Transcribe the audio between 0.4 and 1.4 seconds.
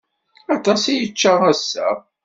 Aṭas i yečča